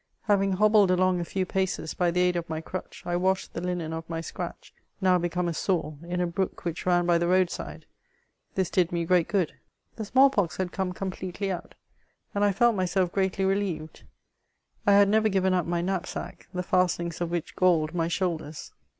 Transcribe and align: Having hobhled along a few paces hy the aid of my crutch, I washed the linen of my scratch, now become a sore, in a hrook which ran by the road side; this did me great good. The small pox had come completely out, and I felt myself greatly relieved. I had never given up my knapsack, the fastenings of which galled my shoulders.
Having 0.21 0.53
hobhled 0.57 0.89
along 0.89 1.19
a 1.19 1.23
few 1.23 1.45
paces 1.45 1.93
hy 1.99 2.09
the 2.09 2.21
aid 2.21 2.35
of 2.35 2.49
my 2.49 2.59
crutch, 2.59 3.03
I 3.05 3.15
washed 3.15 3.53
the 3.53 3.61
linen 3.61 3.93
of 3.93 4.09
my 4.09 4.19
scratch, 4.19 4.73
now 4.99 5.19
become 5.19 5.47
a 5.47 5.53
sore, 5.53 5.99
in 6.01 6.19
a 6.19 6.25
hrook 6.27 6.65
which 6.65 6.87
ran 6.87 7.05
by 7.05 7.19
the 7.19 7.27
road 7.27 7.51
side; 7.51 7.85
this 8.55 8.71
did 8.71 8.91
me 8.91 9.05
great 9.05 9.27
good. 9.27 9.53
The 9.97 10.05
small 10.05 10.31
pox 10.31 10.57
had 10.57 10.71
come 10.71 10.91
completely 10.91 11.51
out, 11.51 11.75
and 12.33 12.43
I 12.43 12.51
felt 12.51 12.73
myself 12.75 13.11
greatly 13.11 13.45
relieved. 13.45 14.03
I 14.87 14.93
had 14.93 15.07
never 15.07 15.29
given 15.29 15.53
up 15.53 15.67
my 15.67 15.81
knapsack, 15.81 16.47
the 16.51 16.63
fastenings 16.63 17.21
of 17.21 17.29
which 17.29 17.55
galled 17.55 17.93
my 17.93 18.07
shoulders. 18.07 18.71